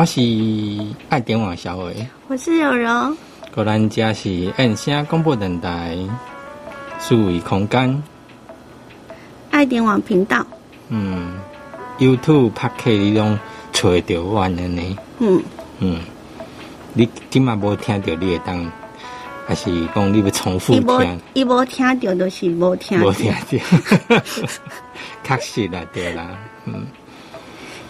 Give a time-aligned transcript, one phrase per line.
[0.00, 0.18] 我是
[1.10, 1.94] 爱点网小伟，
[2.26, 3.14] 我是有容，
[3.54, 5.94] 个咱家是按声广播电台
[6.98, 8.02] 数位空间，
[9.50, 10.42] 爱点网频道，
[10.88, 11.34] 嗯
[11.98, 13.38] ，YouTube 拍客你拢
[13.74, 15.42] 找到我安尼，嗯。
[15.80, 16.00] 嗯，
[16.94, 18.72] 你今嘛无听到你会当，
[19.46, 21.20] 还是讲你要重复听？
[21.34, 23.06] 伊无听到就是无听到。
[23.06, 24.16] 无，听到，
[25.36, 26.26] 确实啦，对啦，
[26.64, 26.86] 嗯，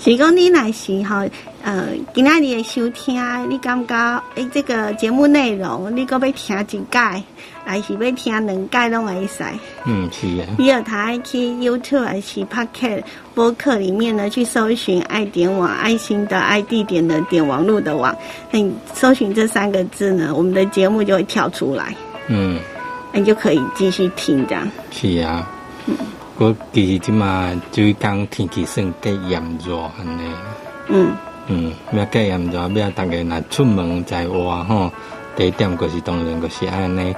[0.02, 1.28] 是讲你来时吼，
[1.62, 7.22] 呃，今仔日的收听，你感觉诶、这个节目内容，你搁要听一届，
[7.66, 9.44] 还是要听两届拢会使？
[9.84, 13.02] 嗯，是啊，你有台去 YouTube 还是 Pocket
[13.34, 18.16] 播客里面呢，去搜寻“爱点网”，爱心的爱地点的点网络的网，
[18.50, 21.94] 那你搜寻这三个字呢，我们的节目就会跳出来，
[22.28, 22.58] 嗯。
[23.12, 24.66] 那你就可以继续听这样。
[24.92, 25.46] 是啊，
[26.40, 30.32] 我其实即马就是讲天气算计炎热安尼，
[30.88, 31.12] 嗯，
[31.48, 34.90] 嗯，要计炎热，要大家若出门在外吼，
[35.36, 37.14] 第一点就是当然就是安尼，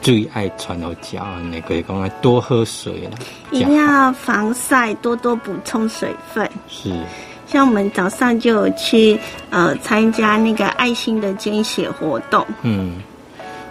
[0.00, 3.18] 最爱传好脚安尼，就是讲要多喝水啦，
[3.50, 6.48] 一定要防晒，多多补充水分。
[6.68, 6.92] 是，
[7.48, 9.18] 像我们早上就有去
[9.50, 13.02] 呃参加那个爱心的捐血活动，嗯，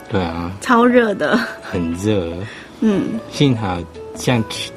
[0.10, 2.34] 对啊，超热的，很热，
[2.82, 3.78] 嗯，幸好
[4.16, 4.72] 像去，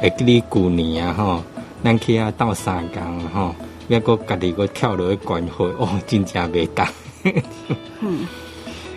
[0.00, 1.44] 会记你旧年啊吼，
[1.82, 3.54] 咱去啊斗三工吼，
[3.88, 6.86] 要个家己个跳落去关火，哦， 真正袂当。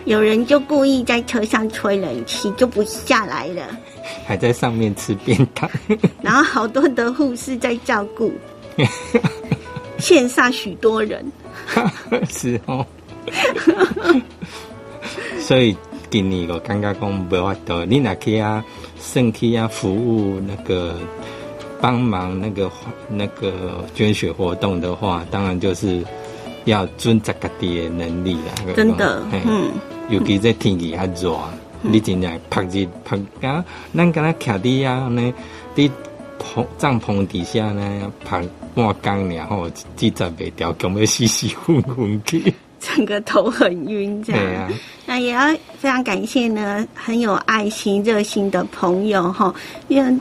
[0.04, 3.62] 有人就故意在车上吹冷气，就不下来了。
[4.26, 5.70] 还在上面吃便当，
[6.22, 8.32] 然后好多的护士在照顾，
[9.98, 11.30] 线下许多人。
[12.30, 12.86] 是哦。
[15.40, 15.76] 所以
[16.08, 18.64] 今年我感觉讲无法度，你若去啊，
[18.98, 20.96] 算去啊服务那个
[21.80, 22.70] 帮忙那个
[23.08, 26.04] 那个捐血活动的话，当然就是
[26.64, 28.74] 要尊责家己的能力啦。
[28.76, 29.70] 真的嘿嗯，
[30.10, 31.38] 尤其这天气较热，
[31.82, 33.64] 你真正晒日晒啊，
[33.94, 35.32] 咱敢若徛伫啊呢，
[35.76, 35.90] 伫
[36.38, 38.42] 棚帐篷底下呢晒
[38.74, 42.52] 半工尔吼，记载袂掉，强要死死昏昏去。
[42.80, 44.42] 整个头很晕，这样。
[44.42, 44.68] 对啊，
[45.06, 49.54] 那也要非常感谢呢，很有爱心、热心的朋友哈，
[49.88, 50.20] 因为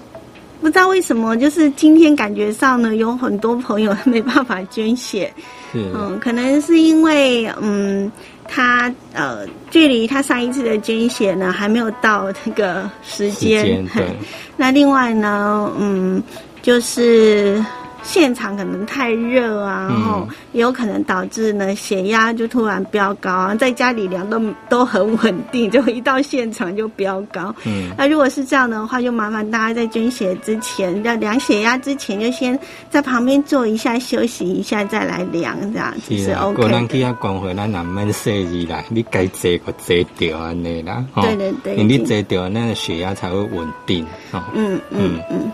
[0.60, 5.32] 不知道为什么，就是今天感觉上呢，有很多朋友 没办法捐血，
[5.74, 8.12] 嗯，可能是因为嗯，
[8.48, 14.08] 他呃，距离他上一次的捐血呢还没有到那个时时，间对，
[14.58, 16.22] 那另外呢，嗯，
[16.64, 17.64] 就是
[18.08, 27.54] 现场可能太热啊，然后、嗯也有可能导致呢血压就突然飙高啊，在家里量都都很稳定，就一到现场就飙高。
[27.66, 32.58] 嗯，那如果是这样的话，就麻烦大家在捐血之前，要量血压之前，就先
[32.90, 36.94] 在旁边坐一下，休息一下，再来量，这样子是啊，OK 个人的。
[36.96, 41.22] 去遐关怀，咱也免细字啦，你该坐个坐掉安尼啦，吼。
[41.24, 45.20] 对对对你坐掉，那个血压才会稳定，吼，嗯嗯。
[45.30, 45.52] 嗯，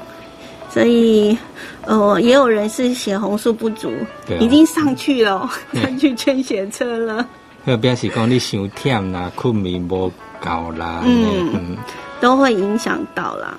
[0.70, 1.38] 所以
[1.86, 3.92] 呃，也有人是血红素不足，
[4.26, 7.26] 对啊已经上去了，上去捐血车了。
[7.66, 10.12] 特别是讲你想忝啦，困眠无
[10.42, 11.78] 够啦，嗯嗯嗯，
[12.20, 13.56] 都会影响到啦。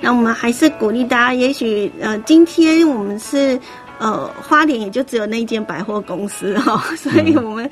[0.00, 3.58] 那我们还是鼓励大家，也许呃，今天我们是
[3.98, 7.70] 呃花莲也就只有那间百货公司哈、 所以我们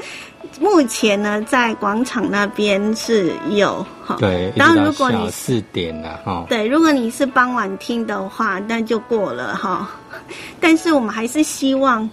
[0.61, 4.17] 目前呢在广场那边是有哈。
[4.19, 9.91] 对，当然后如果你四点了哦，对，如果你是傍晚听的话，那就过了哈。
[10.61, 12.09] 但是我们还是希望，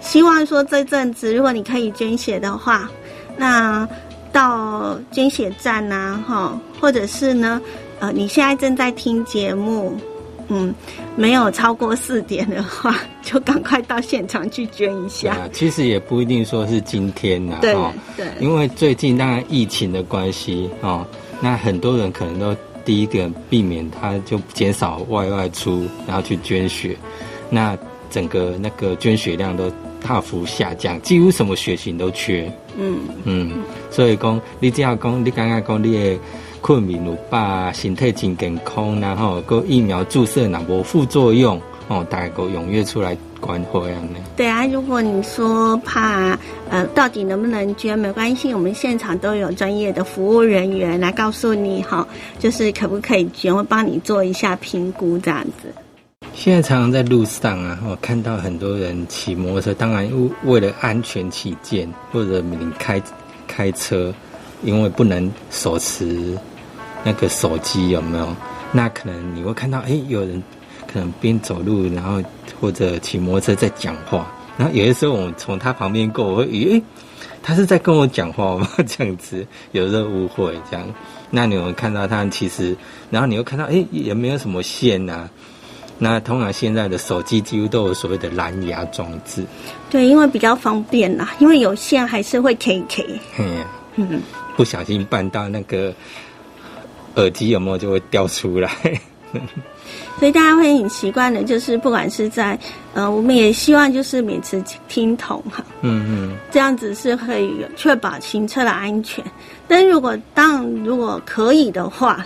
[0.00, 2.88] 希望说这阵子，如果你可以捐血的话，
[3.36, 3.88] 那
[4.32, 7.60] 到捐血站呐、哈，或者是呢，
[7.98, 9.96] 呃，你现在正在听节目，
[10.50, 10.74] 嗯，
[11.16, 15.32] 没有超过四点的话，就赶快到现场去捐一下。
[15.38, 21.06] 啊，其实也不一定说是今天呐，对吼对，因为最近当然疫情的关系哦，
[21.40, 22.54] 那很多人可能都
[22.84, 26.96] 第一个避免他就减少外外出，然后去捐血，
[27.48, 27.78] 那
[28.10, 29.70] 整个那个捐血量都
[30.02, 32.50] 大幅下降，几乎什么血型都缺。
[32.76, 33.52] 嗯，嗯，
[33.90, 36.18] 所以讲你只要讲你刚刚讲你的
[36.60, 44.16] 困眠有饱，身体真健康，然后个疫苗注射若无副作用，哦，大家个踊跃出来关怀安尼。
[44.36, 52.06] 对啊，如果你说怕呃到底能不能捐，没关系，我们现场都有专业的服务人员来告诉你哈，
[52.38, 55.72] 就是可不可以捐，会帮你做一下评估这样子。
[56.34, 63.02] 现在常常在路上啊，我看到很多人骑摩托车，当然为为了安全起见，或者你开
[63.48, 64.14] 开车，
[64.62, 66.38] 因为不能手持
[67.04, 68.28] 那个手机，有没有？
[68.72, 70.42] 那可能你会看到，哎，有人
[70.92, 72.22] 可能边走路，然后
[72.60, 76.82] 或者骑摩托车在讲话，然后有的时候我们从他旁边过，我会以为
[77.42, 78.68] 他是在跟我讲话吗？
[78.86, 80.86] 这样子，有时候误会这样。
[81.30, 82.76] 那你有看到他其实，
[83.10, 85.28] 然后你又看到哎也没有什么线呐、
[85.98, 89.44] 那通常现在的手机几乎都有所谓的蓝牙装置，
[89.90, 93.06] 对，因为比较方便啦，因为有线还是会 K K。
[93.38, 93.64] 嗯，
[93.96, 94.20] 嗯，
[94.56, 95.92] 不小心绊到那个
[97.16, 98.70] 耳机有没有就会掉出来。
[100.18, 102.58] 所以大家会很习惯的，就是不管是在
[102.92, 109.24] 呃，我们也希望就是每次听筒哈，嗯嗯，这样子是可以确保行车的安全。
[109.66, 112.22] 但如果当如果可以的话，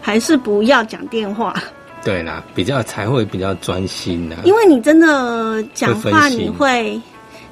[0.00, 1.54] 还是不要讲电话，
[2.02, 7.00] 对啦，比较才会比较专心呐、因为你真的讲话，你会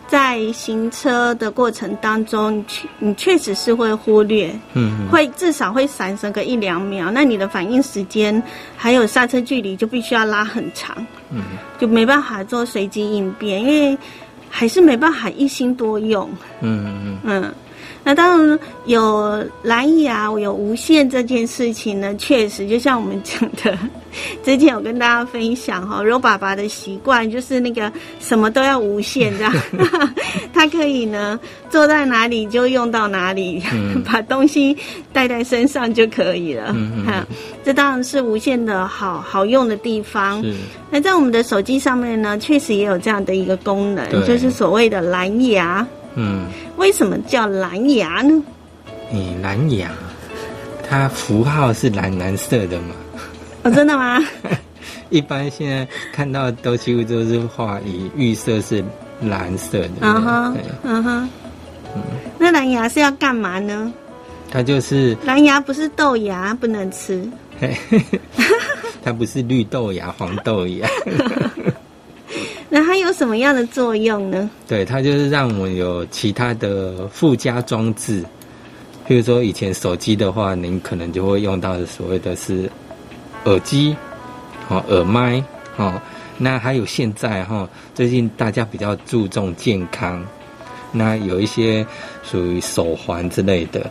[0.06, 8.40] 在行车的过程当中，你确你确实是会忽略，嗯嗯，会至少会闪神个一两秒，那你的反应时间
[8.76, 10.94] 还有刹车距离就必须要拉很长，
[11.30, 11.42] 嗯，
[11.78, 13.98] 就没办法做随机应变，因为
[14.48, 16.30] 还是没办法一心多用。
[16.60, 17.54] 嗯嗯嗯，
[18.04, 23.78] 那当然有蓝牙有无线这件事情呢， 确实就像我们讲的，
[24.44, 27.90] 之前有跟大家分享哈，柔爸爸的习惯就是那个
[28.20, 29.52] 什么都要无线这样，
[30.52, 31.40] 他可以呢
[31.70, 34.76] 坐在哪里就用到哪里，嗯把东西
[35.12, 36.74] 带在身上就可以了。
[37.06, 37.26] 哈，
[37.64, 40.44] 这当然是无线的好好用的地方。
[40.90, 45.86] 那在我们的手机上面呢，确实也有这样的一个功能，就是所谓的蓝牙。
[46.16, 46.46] 嗯，
[46.76, 48.42] 为什么叫蓝牙呢？
[49.10, 49.90] 你蓝牙，
[50.88, 52.94] 它符号是蓝蓝色的嘛？
[53.64, 54.18] 哦，真的吗？
[55.10, 58.82] 一般现在看到都几乎都是画以预设是
[59.22, 61.28] 蓝色的，嗯哼对，嗯哼。
[62.38, 63.92] 那蓝牙是要干嘛呢？
[64.50, 67.28] 它就是蓝牙不是豆芽，不能吃。
[69.04, 70.88] 它不是绿豆芽、黄豆芽，
[72.74, 74.50] 那它有什么样的作用呢？
[74.66, 78.24] 对，它就是让我们有其他的附加装置，
[79.06, 82.68] 比如说以前手机的话，您可能就会用到的所谓的是
[83.44, 83.94] 耳机，
[84.68, 85.40] 哦，耳麦，
[85.76, 86.02] 哦，
[86.36, 90.26] 那还有现在哈、最近大家比较注重健康，
[90.90, 91.86] 那有一些
[92.24, 93.88] 属于手环之类的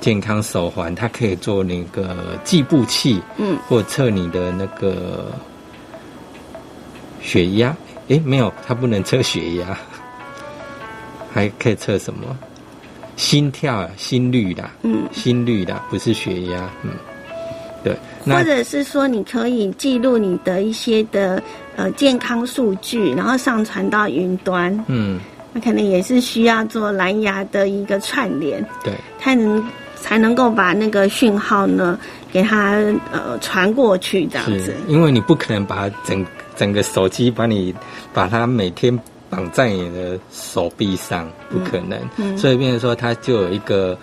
[0.00, 5.30] 健康手环，它可以做那个计步器，嗯，或测你的那个
[7.22, 7.72] 血压。
[8.08, 9.76] 诶，没有，它不能测血压，
[11.32, 12.36] 还可以测什么？
[13.16, 16.90] 心跳啊，心率啦，嗯，心率啦，不是血压，嗯，
[17.84, 17.96] 对，
[18.26, 21.40] 或者是说，你可以记录你的一些的
[21.76, 24.76] 呃健康数据，然后上传到云端。
[24.88, 25.20] 嗯，
[25.52, 29.64] 那可能也是需要做蓝牙的一个串联，对，才能
[29.94, 31.96] 才能够把那个讯号呢
[32.32, 32.72] 给它
[33.12, 34.74] 呃传过去，这样是子。
[34.88, 37.74] 因为你不可能把整整个手机把你
[38.12, 38.98] 把它每天
[39.28, 43.96] 绑在你的手臂上，不可能，嗯所以变成说它就有一个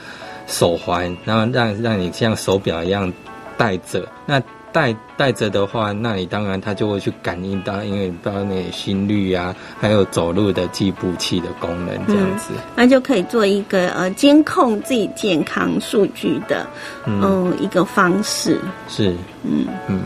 [0.48, 3.12] 手环，然后让让你像手表一样
[3.58, 4.42] 戴着，那。
[4.74, 12.54] 戴戴着的话，那你当然它就会去感应到，因为你不知道那个心率啊，还有走路的计步器的功能这样子。
[12.74, 16.66] 那就可以做一个呃监控自己健康数据的
[17.06, 18.62] 嗯，嗯、一个方式。
[18.88, 19.14] 是，
[19.44, 20.04] 嗯嗯，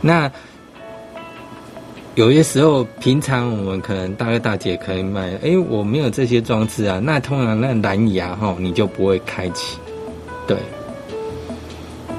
[0.00, 0.32] 那
[2.16, 9.76] 有些时候，平常我们可能大哥大姐可以买，哎，我没有这些装置啊，那通常那蓝牙哈，你就不会开启，
[10.46, 10.56] 对，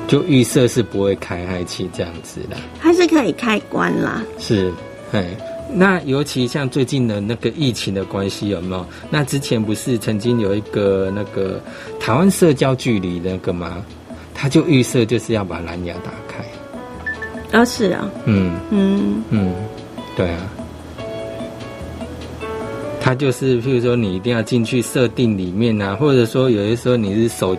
[0.07, 4.23] 就预设是不会开开启这样子的，它是可以开关啦。
[4.39, 4.71] 是，
[5.11, 5.25] 哎。
[5.69, 8.85] 那尤其像最近的那个疫情的关系，有没有？
[9.09, 11.61] 那之前不是曾经有一个那个
[11.99, 13.83] 台湾社交距离那个吗？
[14.33, 19.53] 他就预设就是要把蓝牙打开，哦，是啊，嗯，嗯嗯，
[20.17, 20.49] 对啊，
[22.99, 27.55] 它就是，譬如说你一定要进去设定里面啊，或者说有些时候你是手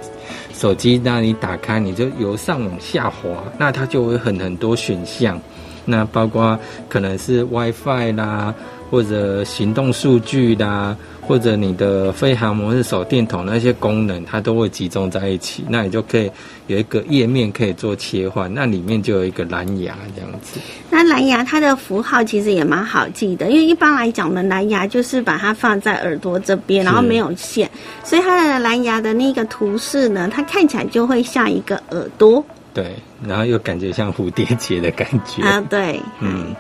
[0.53, 5.41] 手机，那你打开你就由上往下滑，那它就会很很多选项，
[5.85, 8.53] 那包括可能是 WiFi 啦，
[8.91, 10.97] 或者行动数据啦，
[11.29, 16.31] 或者你的飞行模式、手电筒那些功能，它都会集中在一起，那你就可以
[16.69, 20.59] 有一个页面可以做切换，那里面就有一个蓝牙这样子。
[20.89, 27.71] 那蓝牙它的符号其实也蛮好记的，因为一般来讲，我们蓝牙就是把它放在耳朵这边，然后没有线，
[28.03, 32.43] 所以它的蓝牙的那个图示呢，它看起来就会像一个耳朵
[32.73, 32.95] 对，
[33.27, 35.43] 然后又感觉像蝴蝶结的感觉。
[35.43, 36.55] 啊，对，嗯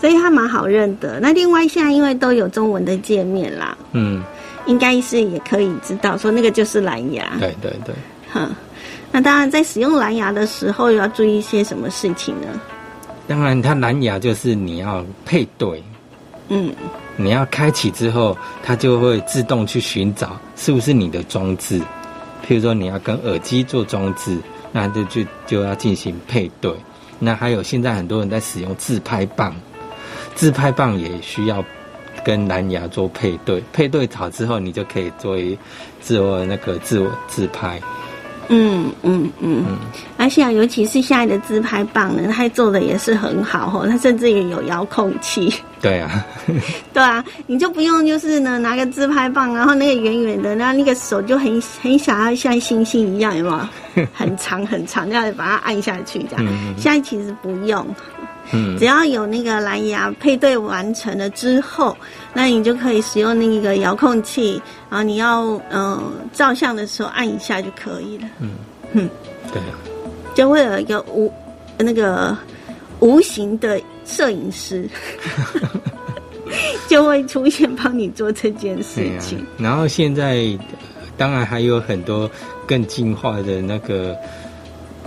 [0.00, 1.18] 所以它蛮好认的。
[1.20, 4.22] 那另外现在因为都有中文的界面啦，嗯，
[4.66, 7.36] 应该是也可以知道说那个就是蓝牙。
[7.38, 7.94] 对对对，
[8.32, 8.50] 哼，
[9.10, 12.48] 那当然在使用蓝牙的时候，要注意一些什么事情呢？
[13.26, 15.82] 当然它蓝牙就是你要配对，
[16.48, 16.70] 嗯，
[17.16, 21.80] 你要开启之后，它就会自动去寻找是不是你的装置。
[22.46, 24.36] 譬如说你要跟耳机做装置，
[24.70, 26.70] 那就就就要进行配对。
[27.18, 29.54] 那还有现在很多人在使用自拍棒，
[30.34, 31.64] 自拍棒也需要
[32.24, 35.56] 跟蓝牙做配对，配对好之后，你就可以做一
[36.00, 37.80] 自我那个自我自拍。
[38.48, 39.64] 嗯嗯嗯，
[40.18, 45.54] 而且尤其是现在的自拍棒呢，它做的也是很好哦，它甚至也有遥控器。
[45.84, 46.26] 对啊，
[46.94, 53.50] 对啊，你就不用就是呢拿个自拍棒，然后那个圆圆的，然后那个手就很很想要像星星一样，有没
[53.94, 54.06] 有？
[54.14, 56.46] 很 长很长，这样把它按下去这样。
[56.78, 57.86] 现在其实不用。
[58.52, 61.94] 嗯，只要有那个蓝牙配对完成了之后，
[62.32, 68.24] 那你就可以使用那个遥控器，然后你要嗯照相的时候按一下就可以了。
[68.40, 68.50] 嗯
[68.92, 69.10] 嗯，
[69.52, 69.60] 对，
[70.34, 71.30] 就会有一个无
[71.78, 72.36] 那个
[73.00, 74.88] 无形的摄影师，
[76.88, 79.44] 就会出现帮你做这件事情。
[79.58, 80.46] 然后现在
[81.16, 82.30] 当然还有很多
[82.66, 84.16] 更进化的那个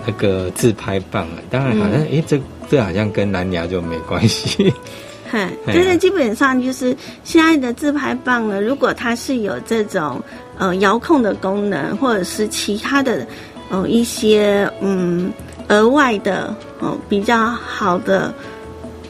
[0.05, 2.39] 那个自拍棒啊，当然好像哎这。
[2.69, 4.73] 这好像跟蓝牙就没关系。
[5.31, 10.21] 哼，就是基本上就是现在的自拍棒呢，如果它是有这种
[10.57, 13.25] 呃遥控的功能，或者是其他的
[13.69, 15.31] 呃一些嗯
[15.69, 18.33] 额外的哦比较好的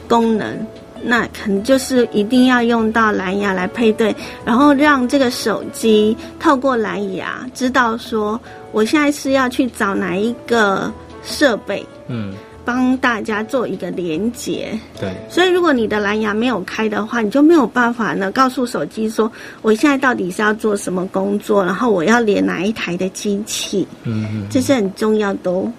[0.08, 0.56] 功能，
[1.02, 8.40] 那可能就是一定要用到蓝牙来配对，然后让这个手机透过蓝牙知道说
[8.72, 11.84] 我现在是要去找哪一个设备。
[12.08, 12.32] 嗯。
[12.64, 25.72] 帮大家做一个连接，对，所以如果你的蓝牙没有开的话，你就没有办法呢告诉手机说我现在到底是要做什么工作，然后我要连哪一台的机器，嗯，这是很重要的哦。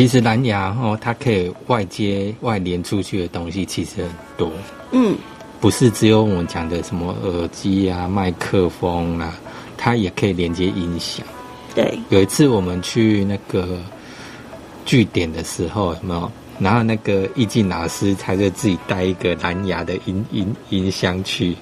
[0.00, 4.50] 其实蓝牙哦，它可以外接外连出去的东西其实很多，
[4.92, 5.14] 嗯，
[5.60, 9.38] 不是只有我们讲的什么耳机啊、麦克风啊，
[9.76, 11.22] 它也可以连接音响。
[11.74, 13.78] 对，有一次我们去那个。
[14.86, 16.32] 据点的时候有没有？
[16.58, 21.54] 然后那个易静老师他就自己带一个蓝牙的音音音箱去，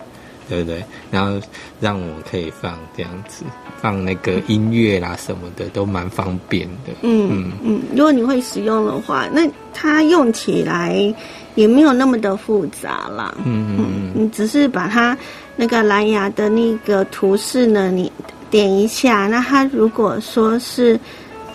[0.48, 0.82] 对不对？
[1.10, 1.40] 然后
[1.80, 3.44] 让我可以放这样子，
[3.80, 6.92] 放那个音乐啦什么的都蛮方便的。
[7.02, 11.14] 嗯嗯嗯，如果你会使用的话，那它用起来
[11.54, 13.34] 也没有那么的复杂啦。
[13.44, 15.16] 嗯嗯嗯，你只是把它
[15.56, 18.10] 那个蓝牙的那个图示呢，你
[18.50, 20.98] 点一下，那它如果说是。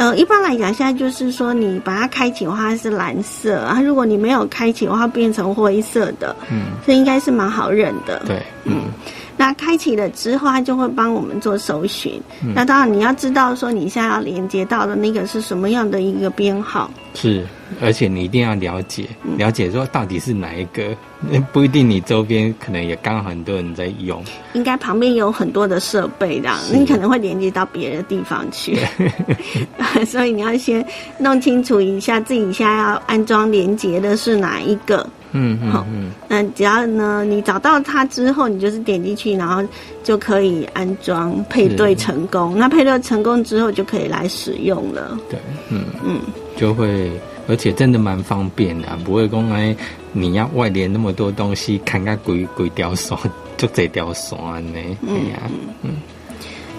[0.03, 8.22] 呃，一般来讲，现在就是说，你把它开启的话它是蓝色，啊，如果你没有开启的话，变成灰色的，嗯，这应该是蛮好认的。
[8.25, 8.81] 对，嗯。
[9.43, 12.13] 那开启了之后，它就会帮我们做搜寻。
[12.55, 16.89] 那当然，你要知道说你现在要连接到的那个是什么样的一个编号。
[17.13, 17.45] 是，
[17.81, 20.95] 而且你一定要了解，了解说到底是哪一个。
[21.51, 24.23] 不一定，你周边可能也刚好很多人在用。
[24.53, 28.77] 应该旁边有很多的设备，这样你可能会连接到别的地方去。
[30.07, 30.85] 所以你要先
[31.17, 35.05] 弄清楚一下自己现在要安装连接的是哪一个。
[35.33, 39.63] 嗯，好，嗯，那只要呢，你找到它之后，你就是点进去，然后
[40.03, 42.57] 就可以安装配对成功。
[42.57, 45.17] 那配对成功之后，就可以来使用了。
[45.29, 46.19] 对，嗯嗯，
[46.55, 47.11] 就会，
[47.47, 49.75] 而且真的蛮方便的，不会公开，
[50.11, 53.17] 你要外连那么多东西，看看鬼鬼条线，
[53.57, 54.37] 就这条线
[54.71, 55.41] 呢，哎呀，
[55.81, 55.91] 嗯。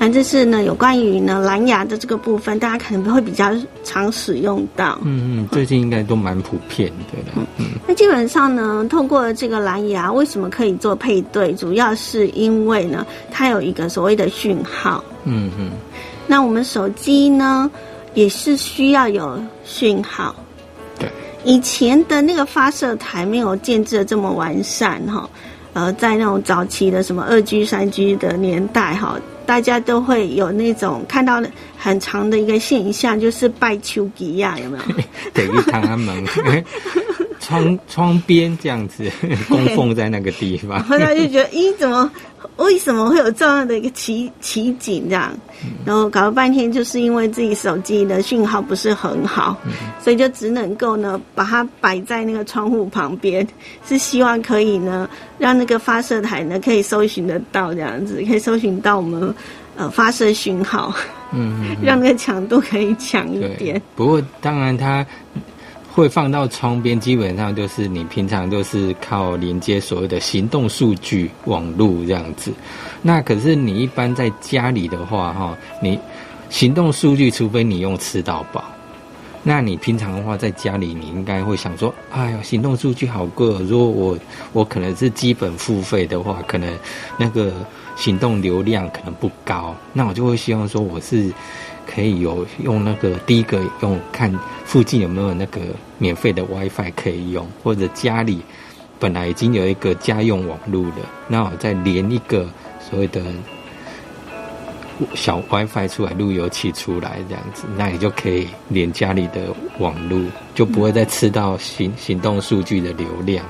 [0.07, 3.51] 那这是呢，有关于呢蓝牙的这个部分，大家可能会比较
[3.85, 4.99] 常使用到。
[5.03, 7.47] 嗯嗯，最近应该都蛮普遍的嗯。
[7.57, 11.55] 嗯，那基本上呢，透过这个蓝牙，为什么可以做配对？
[11.55, 15.03] 主要是因为呢，它有一个所谓的讯号。
[15.25, 15.71] 嗯嗯。
[16.27, 17.71] 那我们手机呢，
[18.13, 20.37] 也是需要有讯号。
[20.99, 21.09] 对。
[21.45, 25.27] 以前的那个发射台没有建制的这么完善哈，
[25.73, 29.19] 呃，在那种早期的什么二 G、三 G 的年代哈。
[29.47, 31.43] 大家都会有那种看到
[31.79, 34.85] 很长的一个现象，就是拜丘吉亚，有没有？
[35.33, 36.25] 等于他门
[37.45, 39.11] 窗窗边这样子
[39.49, 42.11] 供奉在那个地方，后来就觉得， 咦，怎么
[42.57, 45.33] 为什么会有这样的一个奇奇景这样？
[45.85, 49.57] 然后搞了半天，就是因为自己手机的讯号不是很好，
[50.03, 53.47] 所以就只能够呢把它摆在那个窗户旁边，
[53.87, 55.09] 是希望可以呢
[55.39, 59.35] 让那个发射台呢可以搜寻得到这样子，可以搜寻到我们
[59.77, 60.95] 呃发射讯号，
[61.33, 63.81] 嗯，让那个强度可以强一点。
[63.97, 65.05] 不过当然它。
[65.95, 72.53] 会放到窗边，基本上就是你平常都是靠连接所谓的行动数据网络这样子。
[73.01, 75.97] 那可是你一般在家里的话，哈，你
[76.51, 78.65] 行动数据，除非你用吃到饱，
[79.45, 83.61] 那你平常的话，在家里你应该会想说，哎呀，行动数据好贵哦。
[83.65, 84.19] 如果我
[84.53, 86.77] 我可能是基本付费的话，可能
[87.17, 87.53] 那个
[87.95, 91.33] 行动流量可能不高，那我就会希望说我是
[91.87, 94.33] 可以有用那个第一个用看
[94.65, 95.61] 附近有没有那个
[95.99, 98.41] 免费的 WiFi 可以用，或者家里
[98.99, 102.49] 本来已经有一个家用网络了，那我再连一个
[102.81, 103.23] 所谓的。
[105.13, 110.21] 小 WiFi 出来，路由器出来，这样子，那你就可以连家里的网络，
[110.55, 113.45] 就不会再吃到行行动数据的流量。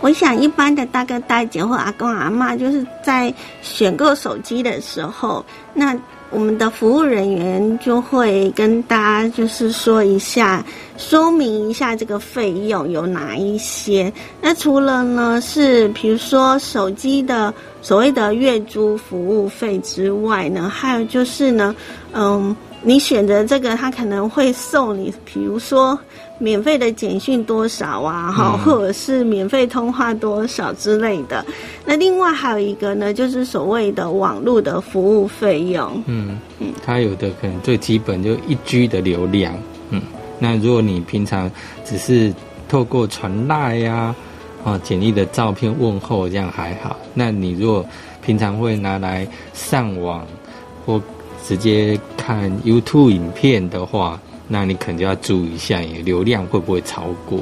[0.00, 5.98] 我想，一般的大哥大姐或阿公阿妈，就是在选购手机的时候，那。
[6.34, 10.64] 我们的服务人员就会跟大家就是说一下，
[10.98, 14.12] 说明一下这个费用有哪一些。
[14.40, 21.74] 那除了呢是比如说手机的所谓的月租服务费之外呢，还有就是呢，
[22.12, 22.54] 嗯。
[22.86, 25.98] 你选择这个，他可能会送你，比如说
[26.38, 31.42] 免费的简讯多少啊，哈，或者是免费通话多少之类的。
[31.86, 36.02] 那另外还有一个呢，就是所谓的网络的服务费用。
[36.04, 39.54] 嗯嗯，它有的可能最基本就一 G 的流量。
[39.88, 40.02] 嗯，
[40.38, 41.50] 那如果你平常
[41.86, 42.34] 只是
[42.68, 44.14] 透过传赖呀，
[44.62, 46.98] 啊，简历的照片问候这样还好。
[47.14, 47.84] 那你如果
[48.20, 50.26] 平常会拿来上网
[50.84, 51.00] 或
[51.46, 57.38] 直接看 YouTube 影片的话，那你可能就要注意一下，你流量会不会超过？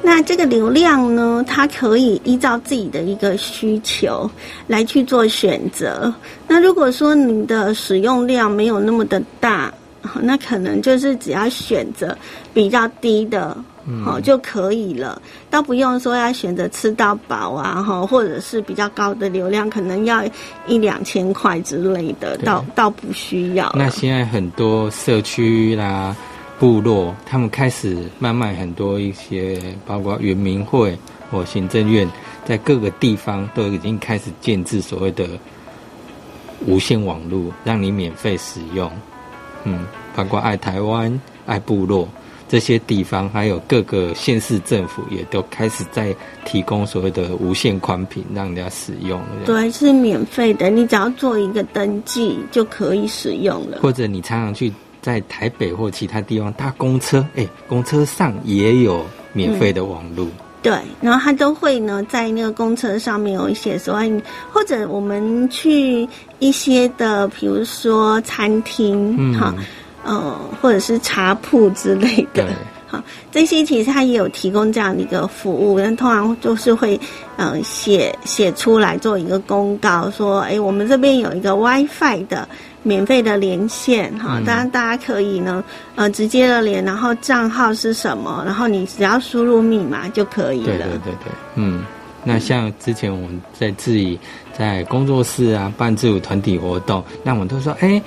[0.00, 4.30] 那这个流量呢，它可以依照自己的一个需求
[4.66, 6.12] 来去做选择。
[6.46, 9.72] 那如果说你的使用量没有那么的大，
[10.22, 12.16] 那可能就是只要选择
[12.54, 13.54] 比较低的。
[14.04, 20.22] 好就可以了，倒不用说要选择吃到饱啊，哈，或者是比较高的流量，可能要
[20.66, 23.72] 一两千块之类的，倒倒不需要。
[23.74, 26.14] 那现在很多社区啦、
[26.58, 30.96] 部落，他们开始慢慢很多一些，包括原民会
[31.30, 32.06] 或行政院，
[32.44, 35.26] 在各个地方都已经开始建制所谓的
[36.66, 38.90] 无线网络，让你免费使用。
[39.64, 42.06] 嗯，包括爱台湾、爱部落。
[42.48, 49.20] 这些地方还有各个县市政府也都开始在提供所谓的无线宽频，让人家使用。
[49.44, 53.80] 对，是免费的，你只要做一个登记就可以使用了。
[53.82, 60.26] 或者你常常去在台北或其他地方搭公车，哎，公车上也有免费的网络。
[60.62, 66.08] 对，然后他都会呢在那个公车上面有一些所谓，或者我们去
[66.38, 69.54] 一些的，比如说餐厅，哈。
[70.04, 72.46] 呃，或者是茶铺之类的，
[72.86, 76.98] 好，这些其实它也有提供这样的一个服务，但通常就是会，
[77.36, 82.48] 嗯，写写出来做一个公告，说，哎，我们这边有一个 WiFi 的
[82.82, 85.62] 免费的连线，哈，当然大家可以呢，
[85.96, 90.66] 呃，直接的连，然后账号是什么，然后你只要输入密码就可以了。
[90.66, 91.82] 对对对对，嗯，
[92.28, 94.20] 那像之前我们在自己
[94.52, 98.00] 在工作室啊办自主团体活动，那我们都说，哎。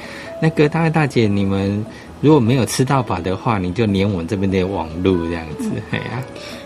[0.44, 1.86] 那个大哥大姐，你们
[2.20, 6.24] 如果没有吃到饱的话，你就连我们这边的网路这样子，哎呀。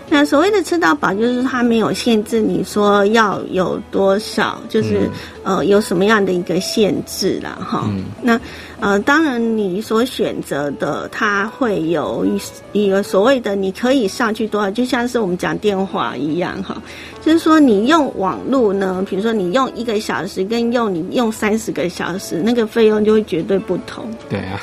[0.08, 5.10] 那所谓的吃到饱，就是它没有限制你说要有多少，就是
[5.42, 7.90] 呃有什么样的一个限制啦，哈。
[8.22, 8.40] 那
[8.78, 12.40] 呃当然你所选择的，它会有一
[12.84, 16.80] 一个所谓的你可以上去多少，就像是我们讲电话一样，哈。
[17.20, 24.08] 就是说你用网络呢，比如说你用一个小时，跟用你用三十个小时，那个费用就会绝对不同。
[24.28, 24.60] 对啊。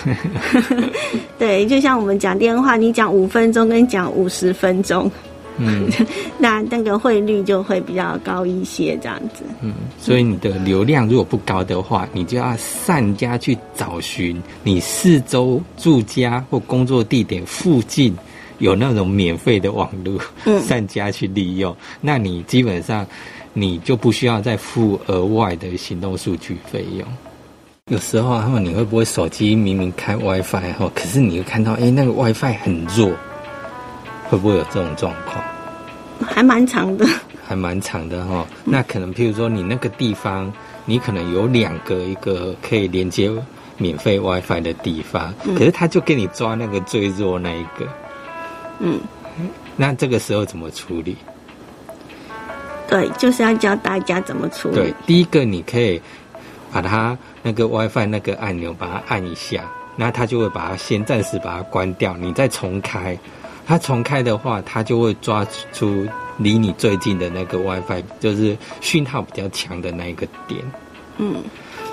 [1.37, 5.11] 对，就像我们讲电话，你讲五分钟跟讲五十分钟。
[5.57, 5.87] 嗯，
[6.39, 9.43] 那那个汇率就会比较高一些，这样子。
[9.61, 18.15] 嗯，所以你的流量如果不高的话，你就要善加去找寻你四周住家或工作地点附近
[18.59, 20.19] 有那种免费的网络，
[20.61, 21.75] 善加去利用。
[22.01, 23.05] 那你基本上
[23.53, 27.07] 你就不需要再付额外的行动数据费用。
[27.91, 33.11] 有时候他们你会不会手机明明开 WiFi 哈，可是你会看到哎那个 WiFi 很弱。
[34.29, 35.43] 会不会有这种状况？
[36.25, 37.05] 还蛮长的，
[37.45, 38.45] 还蛮长的哈。
[38.63, 40.51] 那可能，譬如说，你那个地方，
[40.85, 43.29] 你可能有两个一个可以连接
[43.77, 47.87] 免费 WiFi 的地方，可是他就给你抓那个最弱那一个。
[48.79, 48.99] 嗯，
[49.75, 51.17] 那这个时候怎么处理？
[52.87, 54.75] 对，就是要教大家怎么处理。
[54.75, 56.01] 对，第一个你可以
[56.71, 63.17] 把它那个 WiFi 那个按钮把它按一下，那它就会把它先暂时把它关掉，你再重开。
[63.65, 66.05] 它重开的话，它就会抓出
[66.37, 70.59] 离你最近的那个 WiFi，就是讯号比较强的那一个点。
[71.17, 71.43] 嗯，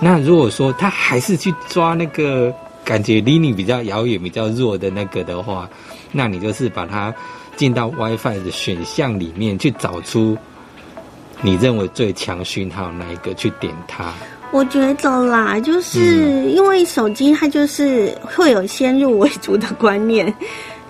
[0.01, 2.53] 那如果说它还是去抓那个
[2.85, 5.69] 感觉离你比较遥远、比较弱的那个的话，
[6.11, 7.15] 那你就是把它
[7.57, 10.37] 进到 WiFi 的选项里面去找出
[11.43, 14.13] 你认为最强讯号那一个去点它。
[14.53, 20.35] 我觉得啦，就是因为手机它就是会有先入为主的观念，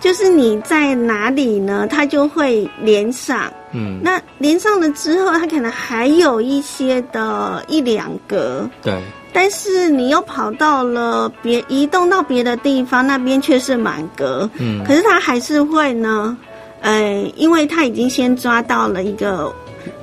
[0.00, 3.52] 就是你在哪里呢，它就会连上。
[3.72, 9.00] 嗯，那连上了之后，它可能还有一些的一两格，对，
[9.32, 14.50] 但是你又跑到了别移动到别的地方，那边却是满格。
[14.58, 14.82] 嗯。
[14.84, 16.36] 可是它还是会呢，
[16.80, 19.54] 呃，因为它已经先抓到了一个，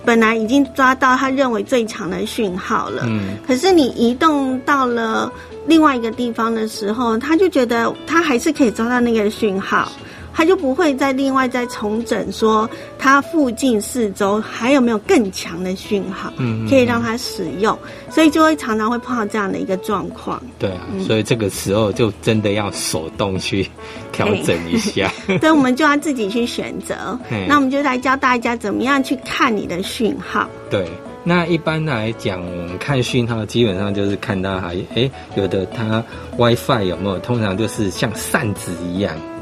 [0.08, 3.04] 本来已经抓到他认为最强的讯号了。
[3.08, 5.30] 嗯可是你移动到了
[5.66, 9.92] 另外一个地方的时候，他就觉得他还是可以抓到那个讯号，
[10.38, 12.70] 他就不会再另外再重整说
[13.00, 17.76] 它附近四周还有没有更强的讯号，嗯，可以让它使用，
[18.12, 20.40] 所以就会常常会碰到这样的一个状况。
[20.60, 23.68] 对啊，所以这个时候就真的要手动去
[24.12, 25.12] 调整一下。
[25.42, 27.18] 所以我们就要自己去选择。
[27.48, 30.48] 那我们就来教大家怎么样去看你的讯号。
[30.70, 30.88] 对，
[31.24, 36.04] 那一般来讲，我们看讯号基本上就是看到还诶，有的它
[36.38, 39.37] WiFi 有没有，通常就是像扇子一样，嗯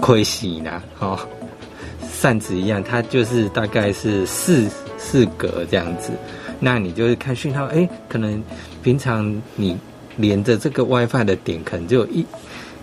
[0.00, 1.18] 亏洗啦，哦，
[2.12, 6.10] 扇子一样，它就是大概是四四格这样子。
[6.60, 8.42] 那你就是看讯号，诶，可能
[8.82, 9.76] 平常你
[10.16, 12.26] 连着这个 WiFi 的点，可能就有一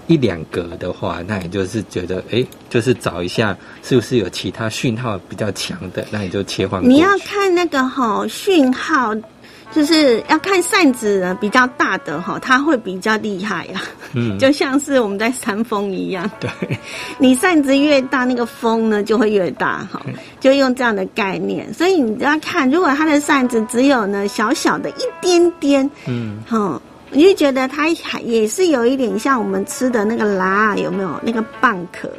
[0.08, 6.82] 一两格的话，那你就是觉得，诶，就是找一下是不是有其他讯号比较强的，那你就切换。
[6.88, 9.14] 你要看那个哈讯号，
[9.72, 13.82] 就是要看扇子呢比较大的哈，它会比较厉害啊。
[14.14, 16.50] 嗯，就像是我们在扇风一样，对，
[17.18, 20.02] 你扇子越大，那个风呢就会越大哈，
[20.40, 21.74] 就用这样的概念。
[21.74, 26.38] 所以你要看，如果它的扇子只有呢小小的一点点，嗯。
[26.48, 31.20] 哈，你就觉得它还也是有一点像我们吃的那个辣，有没有？
[31.24, 32.10] 那个蚌壳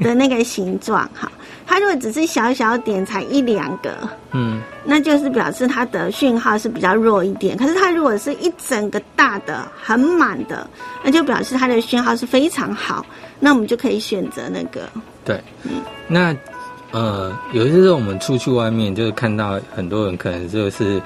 [0.00, 1.30] 的那个形状哈？
[1.66, 7.56] 它如果只是小小点，才一两个，嗯那就是表示它的讯号是比较弱一点。
[7.56, 10.68] 可是它如果是一整个大的、很满的，
[11.02, 13.04] 那就表示它的讯号是非常好。
[13.40, 14.88] 那我们就可以选择那个。
[15.24, 16.34] 对，嗯那
[16.92, 21.02] 呃，有些时候我们出去外面，就是看到很多人可能就是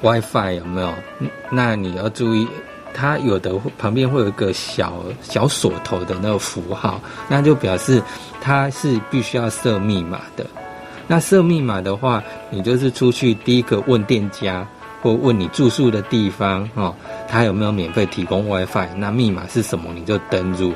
[0.00, 0.94] WiFi 有没有？
[1.18, 2.46] 嗯那你要注意，
[2.94, 8.00] 它有的旁边会有一个小小锁头的那个符号，那就表示
[8.40, 10.46] 它是必须要设密码的。
[11.06, 14.66] 那设密码的话，你就是出去第一个问店家，
[15.02, 16.94] 或问你住宿的地方哦，
[17.28, 18.88] 他有没有免费提供 WiFi？
[18.96, 19.92] 那密码是什么？
[19.92, 20.72] 你就登入。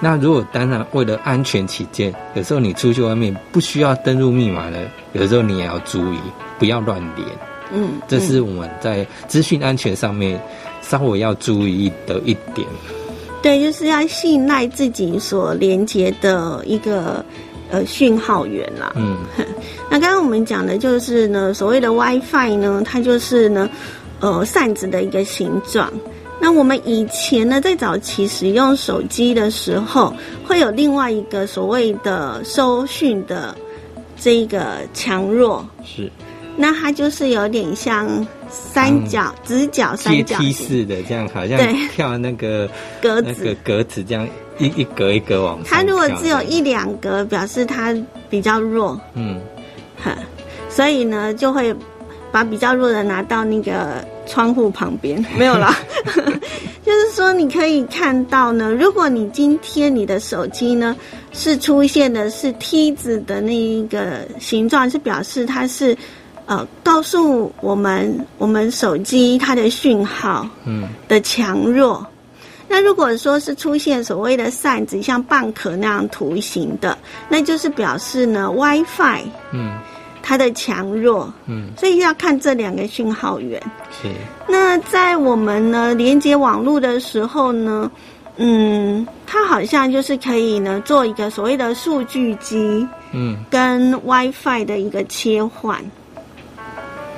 [0.00, 6.18] 那如果当然为了安全起见，有时候你出去外面不需要登入密码的，有时候你也要注意，
[6.58, 7.26] 不要乱连。
[7.72, 10.38] 嗯，这是我们在资讯安全上面
[10.88, 12.66] 稍微要注意的一点。
[13.42, 17.24] 对，就是要信赖自己所连接的一个
[17.70, 18.92] 呃讯号源啦。
[18.96, 19.18] 嗯
[19.90, 23.68] 那刚刚我们讲的就是呢，所谓的 WiFi 呢，它就是呢，
[24.20, 25.92] 呃，扇子的一个形状。
[26.40, 30.12] 那我们以前呢，在早期使用手机的时候，
[30.46, 33.54] 会有另外一个所谓的收讯的
[34.18, 36.10] 这一个强弱，是
[36.56, 41.58] 那它就是有点像三角、直角、三角梯式的，这样好像
[41.90, 42.70] 跳那个
[43.02, 43.34] 格子。
[43.36, 44.26] 那个格子，这样
[44.58, 47.94] 一一格一格往上它如果只有一两格，表示它
[48.30, 49.40] 比较弱，嗯。
[50.02, 50.16] 哈，
[50.68, 51.74] 所以呢，就会
[52.30, 55.76] 把比较弱的拿到那个窗户旁边， 没有啦。
[56.84, 60.94] 就是说，你可以看到呢，如果你今天你的手机呢
[61.32, 65.96] 是出现的是梯子的那一个形状，是表示它是
[66.46, 72.06] 呃告诉我们我们手机它的讯号嗯的强弱。
[72.66, 76.96] 那如果说是出现所谓的扇子，像蚌壳那样图形的，
[77.28, 79.78] 那就是表示呢 WiFi 嗯
[80.22, 83.62] 它的强弱，嗯所以要看这两个讯号源。
[84.02, 84.08] 是
[84.48, 87.90] 那在我们呢连接网络的时候呢，
[88.38, 95.78] 嗯，它好像就是可以呢做一个所谓的数据机嗯跟 WiFi 的一个切换。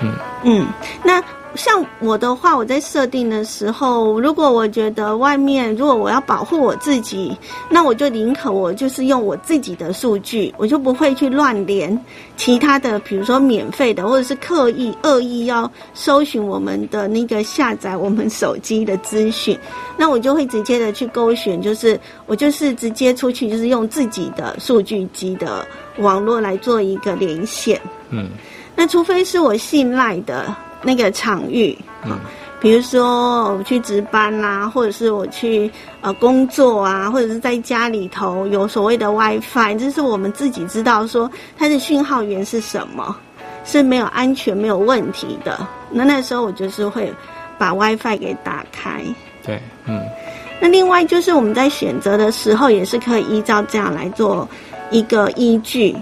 [0.02, 0.12] 嗯
[0.44, 0.66] 嗯，
[1.02, 1.22] 那
[1.54, 7.34] 像我的话，我在设定的时候，如果我觉得外面如果我要保护我自己，
[7.70, 11.98] 那我就宁可我就是用我自己的数据，我就不会去乱连
[12.36, 19.58] 其他的，比如说免费的，或者是刻意恶意要搜寻我们的那个下载我们手机的资讯，
[19.96, 25.66] 那我就会直接的去勾选，就是我就是直接出去，就是用自己的数据机的
[26.00, 27.80] 网络来做一个连线。
[28.10, 28.28] 嗯
[28.76, 32.16] 那除非是我信赖的那个场域，嗯
[32.58, 43.14] 比如说我去值班啦，或者是我去呃工作啊，或者是在家里头有所谓的 WiFi，这是我们自己知道说它的讯号源是什么，
[43.64, 45.66] 是没有安全没有问题的。
[45.90, 47.12] 那那时候我就是会
[47.58, 49.02] 把 WiFi 给打开。
[49.44, 50.00] 对，嗯。
[50.58, 54.48] 那另外就是我们在选择的时候，也是可以依照这样来做
[54.90, 55.94] 一个依据。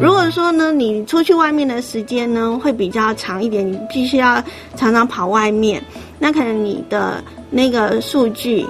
[0.00, 4.42] 如果说呢，你出去外面的时间呢会比较长一点，你必须要
[4.76, 5.82] 常常跑外面，
[6.18, 8.66] 那可能你的那个数据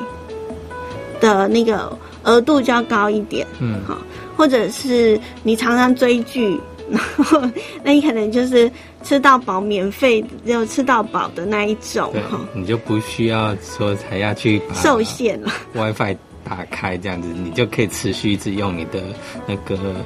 [1.20, 3.46] 的那个额度就要高一点。
[3.60, 3.98] 嗯，好，
[4.36, 6.58] 或者是你常常追剧。
[6.90, 7.38] 然后，
[7.84, 8.70] 那你可能就是
[9.02, 12.40] 吃到饱，免费就吃到饱的那一种哈。
[12.54, 15.52] 你就不需要说才要去受限了。
[15.76, 16.16] WiFi
[16.48, 19.02] 打开这样子，你就可以持续一直用你的
[19.46, 19.96] 那个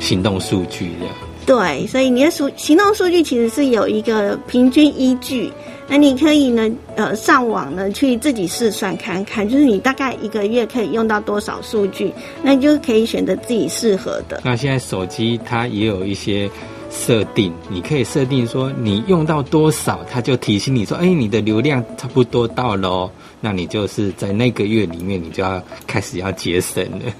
[0.00, 1.14] 行动数据这样。
[1.46, 5.52] 对，所以你的数行动数据其实是有一个平均依据。
[5.88, 12.12] 那你可以呢，呃，上网呢去自己试算看看，就是你大概一个月可以用到多少数据，
[12.44, 14.40] 那你就可以选择自己适合的。
[14.44, 16.48] 那现在手机它也有一些
[16.90, 27.12] 设定，你可以设定说你用到多少，它就提醒你说，哎，你的流量差不多到了，那你就是在那个月里面，你就要开始要节省了。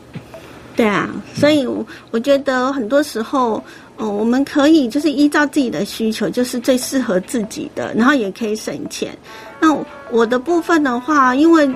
[0.76, 1.66] 对啊，所以
[2.10, 3.62] 我觉得很多时候，
[3.98, 9.16] 嗯，我们可以就是依照自己的需求，就是最适合自己的，然后也可以省钱。
[9.60, 9.76] 那
[10.10, 11.68] 我的部分的话，因为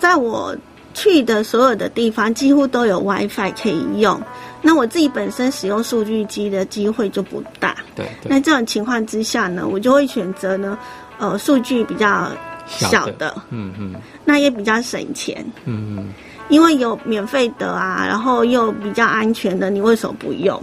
[0.00, 0.56] 在我
[0.94, 4.20] 去的所有的地方，几乎都有 WiFi 可以用。
[4.66, 7.76] 那我自己本身使用数据机的机会就不大。
[7.94, 8.04] 对。
[8.24, 10.76] 那这种情况之下呢，我就会选择呢，
[11.18, 12.28] 呃，数据比较
[12.66, 16.12] 小的，嗯嗯，那也比较省钱，嗯嗯。
[16.48, 20.60] 因为有免费的啊，然后又比较安全的，你为什么不用？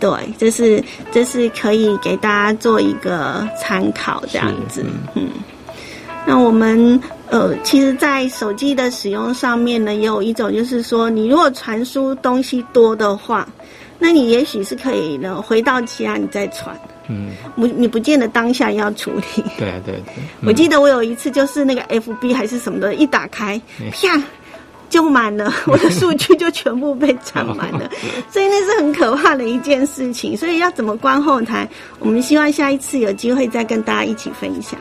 [0.00, 4.84] 对，这是这是可以给大家做一个参考，这样子。
[5.14, 5.28] 嗯，
[6.26, 7.00] 那我们
[7.32, 13.48] 呃，其实，在手机的使用上面呢，也有一种就是说，你如果传输东西多的话，
[13.98, 16.78] 那你也许是可以呢，回到家你再传。
[17.08, 19.42] 嗯，不，你不见得当下要处理。
[19.58, 20.22] 对对对。
[20.46, 24.22] 我记得我有一次就是那个 FB 还是什么的，一打开，啪。
[24.90, 27.90] 就满了， 我的数据就全部被占满了，
[28.30, 30.36] 所以那是很可怕的一件事情。
[30.36, 31.66] 所以要怎么关后台，
[31.98, 34.78] 我们希望下一次有机会再跟大家一起分享。